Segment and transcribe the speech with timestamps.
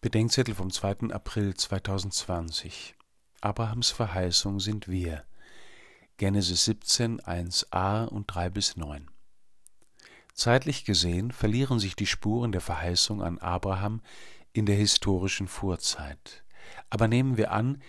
[0.00, 1.12] Bedenkzettel vom 2.
[1.12, 2.94] April 2020
[3.40, 5.24] Abrahams Verheißung sind wir.
[6.18, 9.10] Genesis 17, 1a und 3 bis 9.
[10.34, 14.00] Zeitlich gesehen verlieren sich die Spuren der Verheißung an Abraham
[14.52, 16.44] in der historischen Vorzeit.
[16.90, 17.82] Aber nehmen wir an,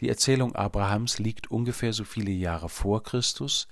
[0.00, 3.68] die Erzählung Abrahams liegt ungefähr so viele Jahre vor Christus,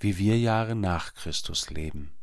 [0.00, 2.17] wie wir Jahre nach Christus leben.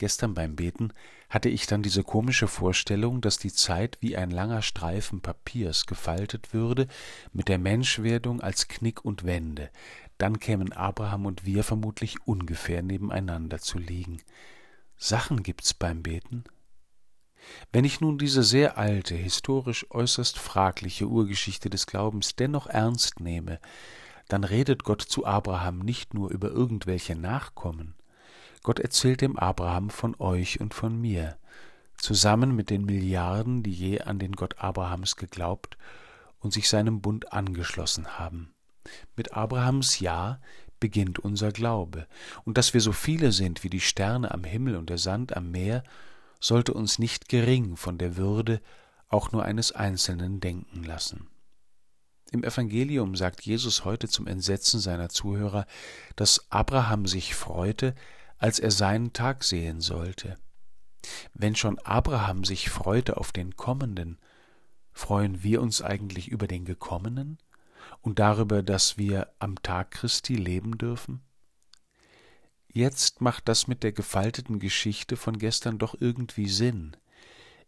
[0.00, 0.94] Gestern beim Beten
[1.28, 6.54] hatte ich dann diese komische Vorstellung, dass die Zeit wie ein langer Streifen Papiers gefaltet
[6.54, 6.88] würde,
[7.34, 9.68] mit der Menschwerdung als Knick und Wende.
[10.16, 14.22] Dann kämen Abraham und wir vermutlich ungefähr nebeneinander zu liegen.
[14.96, 16.44] Sachen gibt's beim Beten?
[17.70, 23.60] Wenn ich nun diese sehr alte, historisch äußerst fragliche Urgeschichte des Glaubens dennoch ernst nehme,
[24.28, 27.96] dann redet Gott zu Abraham nicht nur über irgendwelche Nachkommen,
[28.62, 31.36] Gott erzählt dem Abraham von euch und von mir,
[31.96, 35.76] zusammen mit den Milliarden, die je an den Gott Abrahams geglaubt
[36.40, 38.54] und sich seinem Bund angeschlossen haben.
[39.16, 40.40] Mit Abrahams Ja
[40.78, 42.06] beginnt unser Glaube,
[42.44, 45.50] und dass wir so viele sind wie die Sterne am Himmel und der Sand am
[45.50, 45.84] Meer,
[46.40, 48.60] sollte uns nicht gering von der Würde
[49.08, 51.28] auch nur eines Einzelnen denken lassen.
[52.32, 55.66] Im Evangelium sagt Jesus heute zum Entsetzen seiner Zuhörer,
[56.16, 57.94] dass Abraham sich freute,
[58.40, 60.36] als er seinen Tag sehen sollte.
[61.34, 64.18] Wenn schon Abraham sich freute auf den kommenden,
[64.92, 67.38] freuen wir uns eigentlich über den gekommenen
[68.00, 71.20] und darüber, dass wir am Tag Christi leben dürfen?
[72.72, 76.96] Jetzt macht das mit der gefalteten Geschichte von gestern doch irgendwie Sinn.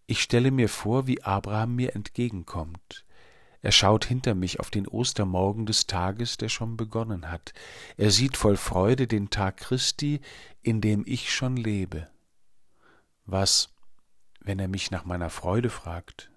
[0.06, 3.04] Ich stelle mir vor, wie Abraham mir entgegenkommt.
[3.62, 7.54] Er schaut hinter mich auf den Ostermorgen des Tages, der schon begonnen hat.
[7.96, 10.20] Er sieht voll Freude den Tag Christi,
[10.62, 12.08] in dem ich schon lebe.
[13.24, 13.72] Was,
[14.40, 16.31] wenn er mich nach meiner Freude fragt?